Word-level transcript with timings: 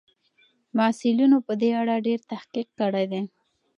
محصلینو 0.77 1.37
په 1.47 1.53
دې 1.61 1.69
اړه 1.81 1.95
ډېر 2.07 2.19
تحقیق 2.31 2.67
کړی 2.79 3.05
دی. 3.11 3.21